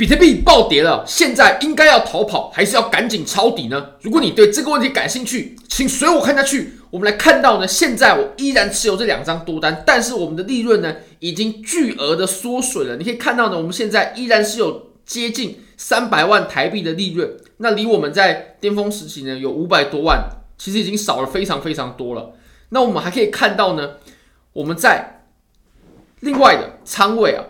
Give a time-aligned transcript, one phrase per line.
[0.00, 3.90] 比特币暴跌了，现在应该要逃跑，还是要赶紧抄底呢？
[4.00, 6.72] 如果你对这个问题感兴趣，请随我看下去。
[6.90, 12.96] 我们来看到呢，现在我依然持有这两张多单，但是我们的利润呢，已经巨额的缩水了。
[12.96, 22.32] 你可以看到呢，我们现在依然是有接近三百万台币的利润，那离我们在巅峰时期呢，有五百多万，其实已经少了非常非常多了。
[22.70, 23.96] 那我们还可以看到呢，
[24.54, 25.24] 我们在
[26.20, 27.44] 另外的仓位啊。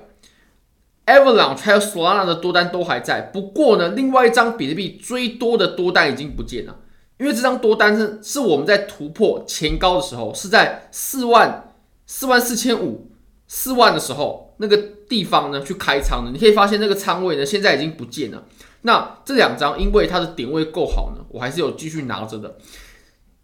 [1.10, 6.76] Avalanche 还有 Solana 的多单都还在，不过呢，另外一张比特币最多的多单已经不见了，
[7.18, 11.72] 因为这张多单是是我们在突破前高的时候，是在四万
[12.06, 13.10] 四万四千五
[13.46, 14.76] 四万的时候那个
[15.08, 18.44] 地方呢去开仓的，你可以发现那个仓位呢现在已经不见了。
[18.82, 22.56] 那这两张因为它的点位够好呢，我还是有继续拿着的。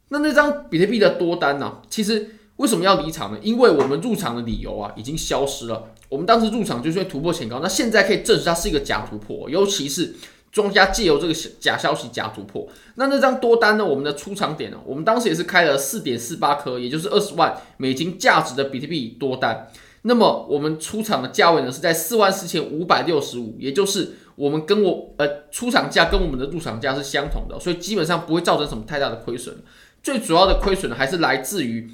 [0.09, 2.31] 那那张比特币的多单呢，其实。
[2.57, 3.39] 为什么要离场呢？
[3.43, 5.93] 因为我们入场的理由啊已经消失了。
[6.09, 10.15] 我们当时入场就是因为突破前高，那现在可以证实它是一个假突破，尤其是
[10.51, 12.67] 庄家借由这个假消息假突破。
[12.95, 13.85] 那那张多单呢？
[13.85, 14.79] 我们的出场点呢？
[14.87, 19.69] 我们当时也是开了四点四八颗，也就是二十万美金价值的比特币多单。
[20.03, 29.57] 那么我们出场的价位呢是在四万四千五百六十五，也就是我们跟我呃出场价跟我们的入场价是相同的，所以基本上不会造成什么太大的亏损。
[30.03, 31.91] 最主要的亏损呢还是来自于。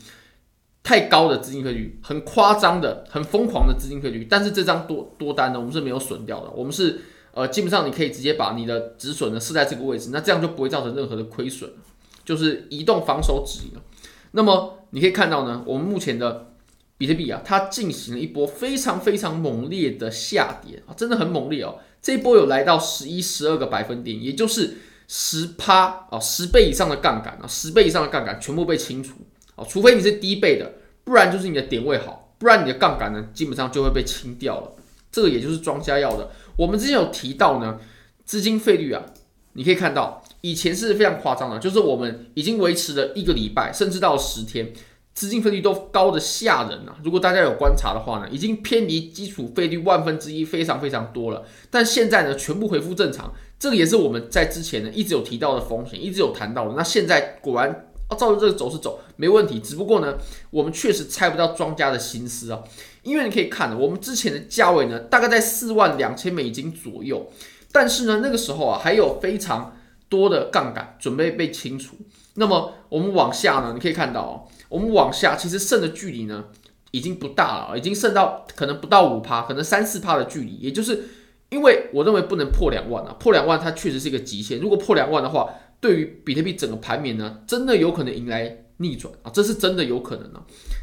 [0.83, 6.51] 太高的资金费率，很夸张的、很疯狂的资金费率，但是这张多多单呢，我们是没有损掉的。
[6.51, 7.01] 我们是
[7.33, 11.71] 呃，基本上你可以直接把你的止损呢设在这个位置，那这样就不会造成任何的亏损，
[12.25, 13.81] 就是移动防守止盈。
[14.33, 16.53] 那么你可以看到呢，我们目前的
[16.99, 21.79] 比特币啊，它进行了一波非常非常猛烈的下跌啊，真的很猛烈哦。
[22.03, 29.15] 这一波有来到十一、十二个百分点，也就是十趴啊，十倍以上的杠杆啊，十倍以上的杠杆全部被清除。
[29.69, 30.73] 除非你是低倍的，
[31.05, 34.73] 不然就是你的点位好，不然你的杠杆呢，基本上就会被清掉了。
[35.13, 36.31] 这个也就是庄家要的。
[36.57, 37.79] 我们之前有提到呢，
[38.25, 39.05] 资金费率啊，
[39.53, 44.73] 你可以看到以前是非常夸张的，就是我们已经维持了一个礼拜，甚至到十天，
[45.15, 46.97] 资金费率都高得吓人啊。
[47.05, 51.45] 如果大家有观察的话呢，已经偏离基础费率万分之一非常非常多了。
[51.71, 56.75] 但现在呢，全部恢复正常，这个也是我们在之前呢一直有提到的风险，一直有谈到的。
[56.75, 57.89] 那现在果然。
[58.15, 60.15] 照着这个走势走没问题，只不过呢，
[60.51, 62.63] 我们确实猜不到庄家的心思啊。
[63.03, 67.29] 因为你可以看，我们之前的价位呢，大概在四万两千美金左右，
[67.73, 69.77] 但是呢，那个时候啊，还有非常
[70.09, 71.97] 多的杠杆准备被清除。
[72.35, 76.45] 那么我们往下呢，你可以看到哦，我们往下其实剩的距离呢，
[76.93, 80.55] 已经不大了，已经剩到可能不到五趴，可能三四趴的距离。
[80.55, 81.05] 也就是
[81.51, 84.61] 因为我认为不能破两万啊，破两万它确实是一个极限。
[84.61, 85.51] 如果破两万的话，
[85.83, 90.41] 对于比特币整个盘面呢，真的有可能迎来逆转啊，这是真的有可能的。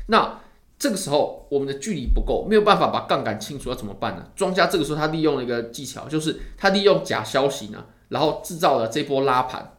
[0.10, 0.42] 那
[0.78, 4.30] 这个时候我们的距离不够，没有办法把杠杆清除，要怎么办呢？
[4.36, 9.78] 庄家这个时候他利用了一个技巧，就是他利用假消息呢，然后制造了这波拉盘。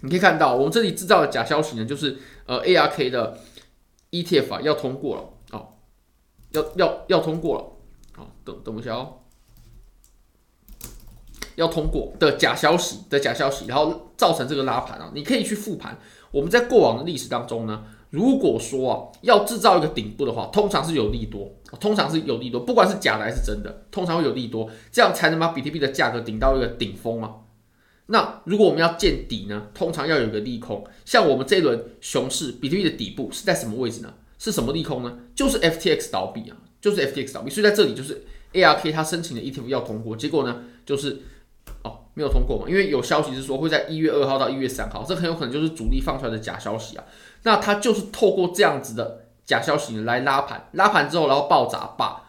[0.00, 3.38] 你可以看到，我们这里制造的假消息呢，就是呃 ARK 的
[4.10, 5.68] ETF 啊要通过了啊，
[6.52, 9.18] 要要要通过了啊，等等一下哦。
[11.56, 15.98] 要通过的假消息的假消息，然后造成这个拉盘啊，你可以去复盘。
[16.30, 21.50] 我们在过往的历史当中呢，如果说啊要制造一个顶部的话，通常是有利多，
[21.80, 27.36] 通常是有利多，不管是假的还是真的，通常会有利多，这样才能把比特币的价格顶到一个顶峰啊。
[28.06, 30.84] 那如果我们要见底呢，通常要有一个利空。
[31.04, 34.12] 像我们这一轮熊市，比特币的底部是在什么位置呢？
[34.38, 35.18] 是什么利空呢？
[35.34, 37.50] 就是 FTX 倒闭啊，就是 FTX 倒闭。
[37.50, 41.22] 所以在这里就是 ARK 它申请的 ETF 要通过，结果呢就是。
[42.16, 42.64] 没有通过嘛？
[42.66, 47.04] 因为有消息是说会在一月二号到一月三号，这很有可能就是主力放出来的假消息啊。
[47.42, 52.24] 那他就是透过这样子的假消息来拉盘，拉盘之后然后爆砸，把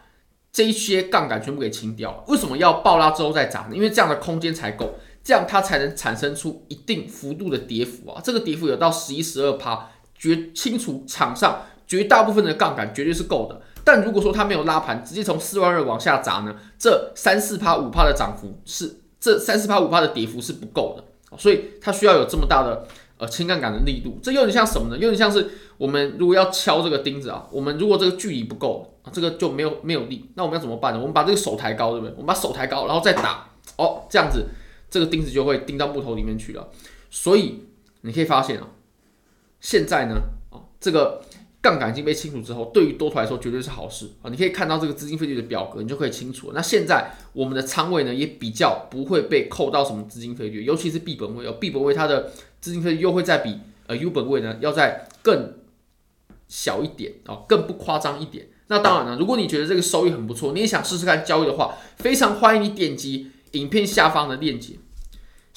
[0.52, 2.22] 这一些杠杆全部给清掉。
[2.28, 3.70] 为什么要爆拉之后再砸呢？
[3.72, 8.20] 因为这样的空间才够，这样它才能产生出一定幅度的跌幅啊。
[8.22, 13.62] 这个跌幅有到十一、十二趴，绝清除场上绝大部分的杠杆绝对是够的。
[13.82, 19.00] 但如果说它没有拉盘，直接从四万二往下砸呢，这三四趴、五趴的涨幅是。
[19.20, 22.86] 这三十趴五趴的跌幅是不够的，所以它需要有这么大的
[23.18, 24.18] 呃轻杠杆的力度。
[24.22, 24.94] 这有点像什么呢？
[24.96, 30.30] 有点像是我们如果要敲这个钉子啊，我们如果这个距离不够，这个就没有没有力。
[30.34, 30.98] 那我们要怎么办呢？
[31.00, 32.12] 我们把这个手抬高，对不对？
[32.12, 34.46] 我们把手抬高，然后再打，哦，这样子
[34.90, 36.68] 这个钉子就会钉到木头里面去了。
[37.10, 37.64] 所以
[38.02, 38.68] 你可以发现啊，
[39.60, 40.14] 现在呢，
[40.50, 41.22] 啊这个。
[41.60, 44.30] 杠杆已经被清除之后，对于多头来说绝对是好事啊！
[44.30, 46.52] 你可以看到这个资金费率的表格，你就可以清楚。
[46.54, 53.58] 那现在我们的仓位呢，也比较不会被扣到什么资金费率，尤其是 B 本位哦，B 本位它的资金费率又会再比
[53.88, 55.54] 呃 U 本位呢要再更
[56.46, 58.48] 小一点啊，更不夸张一点。
[58.68, 64.74] 那当然了，如果你觉得这个收益很不错，你也想试试看交易的话，非常欢迎你点击影片下方的链接。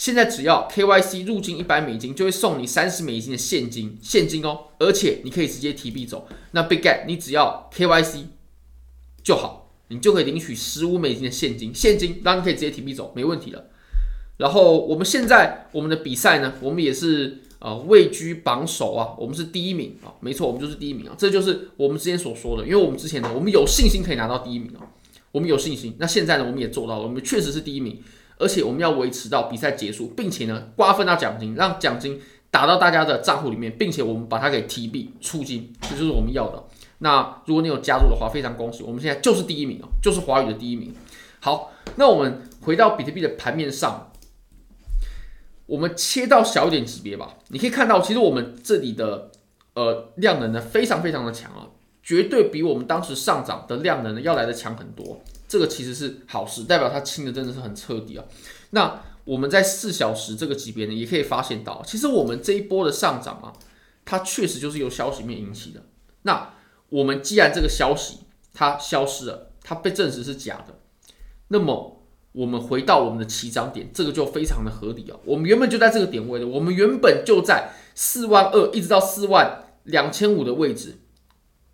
[0.02, 6.28] 现在只要 KYC 入金一百美金，就会送你三十美金的现金，现金哦，而且你可以直接提币走。
[6.54, 8.24] 那 Big Get，你只要 KYC
[9.22, 13.66] 就好，你就可以领取十五美金的现金，现金让你可以直接提币走，没问题了。
[14.38, 24.82] 然后我们现在我们的比赛呢，我们也是呃位居榜首啊，我们是第一名啊，没错，我们就是第一名啊，这就是我们之前所说的，因为我们之前呢，我们有信心可以拿到第一名啊，
[25.32, 25.96] 我们有信心。
[26.00, 28.02] 那现在呢，我们也做到了，我们确实是第一名。
[28.42, 36.64] 而且我们要维持到比赛结束，并且呢，瓜分到奖金，让奖金打到大家的账户里面，并且我们把它给提币出金，这就是我们要的。
[36.98, 40.94] 那如果你有加入的话，非常恭喜，我们现在就是第一名哦，就是华语的第一名。
[41.40, 44.12] 好，那我们回到比特币的盘面上，
[45.68, 47.36] 我们切到小一点级别吧。
[47.50, 49.32] 你可以看到，其实我们这里的
[49.76, 51.70] 呃量能呢，非常非常的强啊，
[52.04, 55.22] 绝对比我们当时上涨的量能呢要来的强很多。
[55.52, 58.24] 这个其实是好事，代表它清的真的是很彻底啊。
[58.70, 63.52] 那我们在四小时这个级别呢，也可以发现到，其实我们这一波的上涨啊，
[64.06, 65.84] 它确实就是由消息面引起的。
[66.22, 66.54] 那
[66.88, 68.20] 我们既然这个消息
[68.54, 70.80] 它消失了，它被证实是假的，
[71.50, 72.02] 那么
[72.32, 75.20] 我们回到我们的起涨点，这个就非常的合理啊。
[75.26, 81.00] 我们原本就在这个点位的，我们原本就在四万二一直到四万两千五的位置，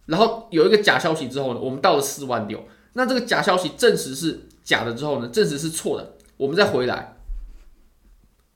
[0.07, 2.67] 然后有一个假消息之后呢，我们到了四万六。
[2.97, 7.15] 那这个假消息证实是假的之后呢，证实是错的，我们再回来，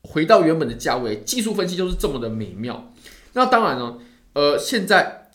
[0.02, 2.92] 回到原本的价位，技术分析就是这么的美妙。
[3.34, 4.00] 那当然呢，
[4.34, 5.30] 呃，现在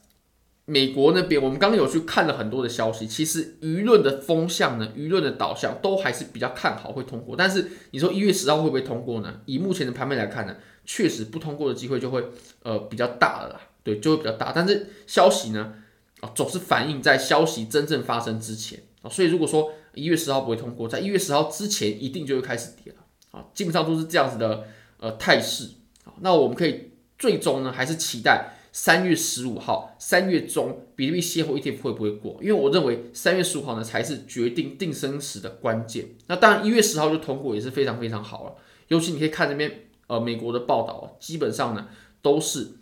[0.64, 7.36] 美国那边我们刚刚有去看了很多的消息，其实舆论的风向呢，舆论的导向都还是比较看好会通过。
[7.36, 9.40] 但是你说一月十号会不会通过呢？
[9.46, 12.24] 以目前的盘面来看呢，确实不通过的机会就会
[12.64, 14.50] 呃比较大了啦，对，就会比较大。
[14.52, 15.74] 但是消息呢，
[16.22, 18.80] 啊，总是反映在消息真正发生之前。
[19.08, 22.98] 所以如果说一月十号不会通过，在一月十号之前一定就会开始跌了
[23.30, 24.64] 啊，基本上都是这样子的
[24.98, 25.70] 呃态势
[26.04, 26.12] 啊。
[26.20, 32.38] 那我们可以最终呢，还是期待三月十五号三月中比特币现货 ETF 会不会过？
[32.42, 36.10] 因为我认为三月十五号呢才是决定定生死的关键。
[36.26, 38.56] 那当然一月十号就通过也是非常非常好了，
[38.88, 41.88] 尤其你可以看这边呃美国的报道，基本上呢
[42.20, 42.72] 都是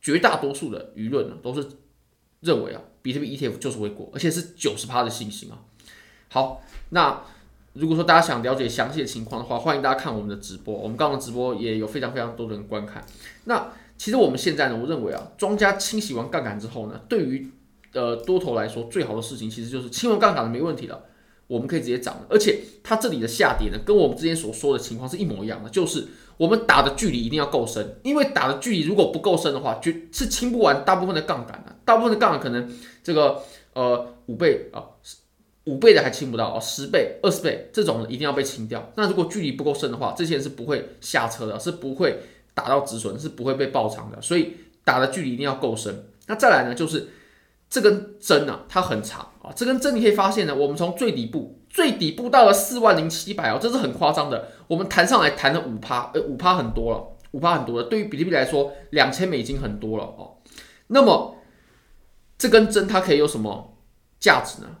[0.00, 1.68] 绝大多数的舆论呢都是
[2.40, 2.82] 认为啊。
[3.02, 5.58] 比特币 ETF 就是会过，而且是九十趴的信心啊。
[6.28, 7.22] 好，那
[7.72, 10.74] 如果说大家想了解详细的情况的话，欢迎大家看我们的直播。
[10.74, 13.04] 我们刚刚直播也有非常非常多的人观看。
[13.44, 17.50] 那其实我们现在呢，我认为啊，庄家清洗完杠杆之后呢，对于
[17.92, 21.02] 呃多头来说，最好的事情其实就是清完杠杆的没问题了，
[21.46, 22.26] 我们可以直接涨了。
[22.28, 26.08] 而且它这里的下跌呢，跟我们之前所说的情况是一模一样的，就是。
[26.40, 31.76] 我们打的距离一定要够深，因为打的距离如果不够深的话，就是清不完大部分的杠杆的。
[31.84, 32.66] 大部分的杠杆可能
[33.04, 33.42] 这个
[33.74, 34.82] 呃五倍啊，
[35.64, 38.90] 五倍的还清不到哦，十倍、二十倍这种的一定要被清掉。
[38.96, 42.18] 那如果距离不够深的话，这些人是不会下车的，是不会
[42.54, 44.18] 打到止损，是不会被爆仓的。
[44.22, 46.06] 所以打的距离一定要够深。
[46.26, 47.06] 那再来呢，就是
[47.68, 51.59] 这根针呢，它很长啊，这根针你可以发现呢，我们从最底部。
[51.70, 54.48] 最底部到了四万零七百哦，这是很夸张的。
[54.66, 57.88] 我们弹上来弹了五趴，呃，五趴很多了，五趴很多了。
[57.88, 60.38] 对于比特币来说，两千美金很多了哦。
[60.88, 61.36] 那么
[62.36, 63.76] 这根针它可以有什么
[64.18, 64.78] 价值呢？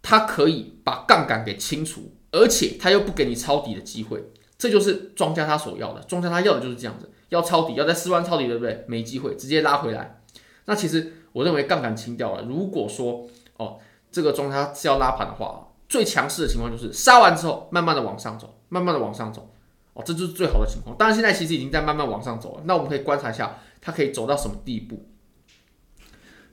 [0.00, 4.32] 它可以把杠杆给清除，而且它又不给你抄底的机会。
[4.56, 8.84] 这就是庄家他所要的，庄家他要的就是这样子，要抄底，要在四万抄底，对不对？
[8.86, 10.22] 没机会，直接拉回来。
[10.66, 12.44] 那其实我认为杠杆清掉了。
[12.44, 13.80] 如果说哦，
[14.12, 15.70] 这个庄家是要拉盘的话。
[15.92, 19.52] 最强势的情况就是杀完之后，慢慢的往上走，慢慢的往上走，
[19.92, 20.96] 哦，这就是最好的情况。
[20.96, 22.62] 当然，现在其实已经在慢慢往上走了。
[22.64, 25.06] 那我们可以观察一下，它可以走到什么地步。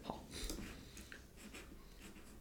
[0.04, 0.26] 好，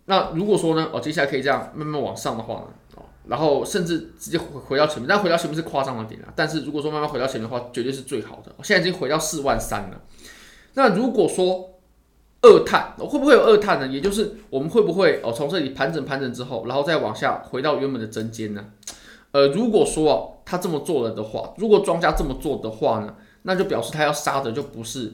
[0.07, 6.33] 那如果说呢，哦，接下来可以这样慢慢往上的话呢，哦，然后甚至直接回回到前面，但回到前面是夸张的点啊。
[6.35, 8.53] 但是如果说慢慢回到前面的话，绝对是最好的。
[8.65, 10.01] 现在已经回到四万三了。
[10.75, 11.68] 那如果说，
[12.49, 13.87] 二探会不会有二探呢？
[13.87, 18.65] 也就是我们会不会哦从这里盘整盘整之后，然后再往下回到原本的针尖呢？
[19.33, 25.13] 呃，如果说哦他这么做了的话，如果庄家这么做的话呢，那就表示他要杀的就不是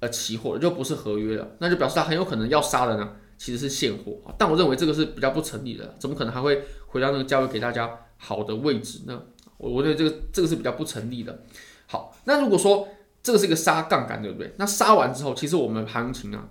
[0.00, 4.12] 呃期货了，就不是合约了，那就表示他很有可能要杀的呢其实是现货。
[4.36, 9.22] 但我认为这个是比较不成立的，怎么可能还会回到那个价位给大家好的位置呢？
[9.56, 11.38] 我我认为这个这个是比较不成立的。
[11.86, 12.86] 好，那如果说
[13.22, 14.52] 这个是一个杀杠杆，对不对？
[14.58, 16.46] 那杀完之后，其实我们行情啊。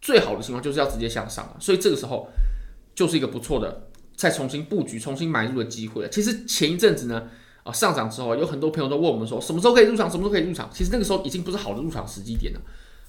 [0.00, 2.28] 最好的情况就是要直接向上了，所以这个时候
[2.94, 6.08] 就是一个不错的再重新布局、重新买入的机会了。
[6.08, 7.28] 其实前一阵子呢，
[7.62, 10.10] 啊上涨之后，有很多朋友都问我们说，什么时候可以入场？
[10.10, 10.70] 什么时候可以入场？
[10.72, 12.60] 其实那个时候已经不是好的入场时机点了。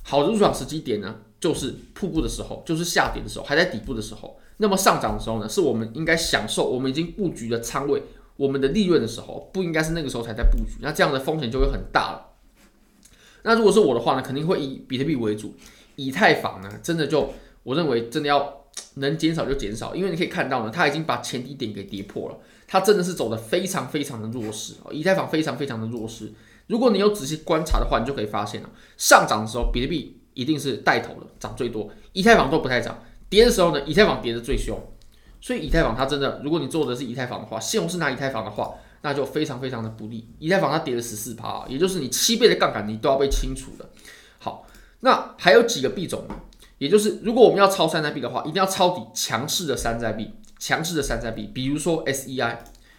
[0.03, 4.39] 好的入场时机点呢，就是瀑布的时候，就是下跌的时候，还在底部的时候。
[4.57, 8.01] 那么上涨的时候呢，是我们应该享受我们已经布局的仓位、
[8.35, 12.27] 我们的利润的时候，不应该是那个时候才在布局，那这样的风险就会很大了。
[13.43, 15.55] 那如果是我的话呢，肯定会以比特币为主，
[16.05, 18.61] 以太坊呢，真的就我认为真的要
[18.95, 26.31] 能减少就减少，因为你可以看到呢，它已经把前低点给跌破了，它真的是走的非常非常的弱势啊，以太坊非常非常的弱势。
[26.67, 33.03] 如果你有仔细观察的话，你就可以发现了，上涨的时候比特币一定是带头的，涨最多，以太坊都不太涨。
[33.29, 34.77] 跌的时候呢，以太坊跌得最凶，
[35.41, 40.27] 所以以太坊它真的，如果你做的是以太坊的话，西红柿拿以太坊的话，那就非常非常的不利。
[40.39, 43.89] 以太坊它跌了十四趴，也就是你七倍的杠杆，你都要被清除的。
[45.01, 46.25] 那还有几个币种？
[46.77, 52.57] 也就是如果我们要抄山寨币的话，一定要抄底强势的山寨币，强势的山寨币，比如说 SEI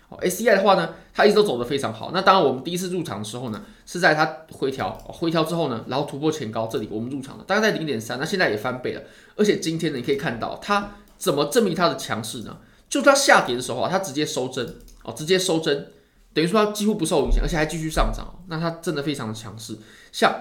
[0.08, 0.16] 哦。
[0.22, 2.12] SEI 的话呢，它一直都走得非常好。
[2.14, 8.20] 那当然，我们第一次入场的时候呢，是在它回调，回调之后呢，然后突破前高，这里我们入场了，大概在零点三。
[8.20, 9.02] 那现在也翻倍了，
[9.34, 12.58] 而且今天呢，你可以看到它怎么证明它的强势呢？
[12.88, 15.88] 就它下跌的时候啊，它直接收针哦，直接收针，
[16.32, 18.44] 等于说它几乎不受影响，而且还继续上涨。
[18.46, 19.76] 那它真的非常的强势。
[20.12, 20.32] 像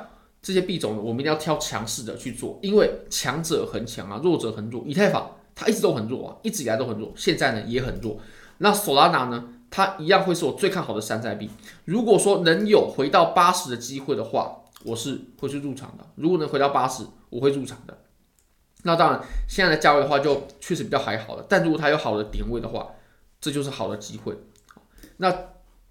[0.41, 4.83] 这些币种呢，我们一定要挑强势的去做，因为强者恒强啊，弱者恒弱。
[4.85, 8.17] 以太坊它一直都很弱啊，一直以来都很弱，现在呢也很弱。
[8.57, 9.49] 那 Solana 呢？
[9.73, 11.49] 它一样会是我最看好的山寨币。
[11.85, 16.05] 如果说能有回到八十的机会的话，我是会去入场的。
[16.15, 17.97] 如果能回到八十，我会入场的。
[18.83, 21.45] 那当然，现在的价位的话，就确实比较还好了。
[21.47, 22.89] 但如果它有好的点位的话，
[23.39, 24.35] 这就是好的机会。
[25.17, 25.33] 那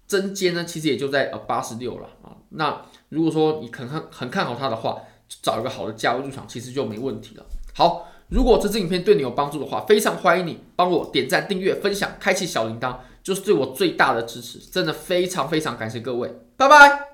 [0.07, 2.37] 针尖呢，其实也就在呃八十六了啊。
[2.49, 4.99] 那如果说你很看很看好它的话，
[5.43, 7.45] 找一个好的价位入场，其实就没问题了。
[7.73, 12.97] 好，如果这支影片对你有帮助的话，非常欢迎你帮我点赞、订阅、分享、开启小铃铛。
[13.23, 17.10] 就是对我最大的支持，真的非常非常感谢各位，拜拜。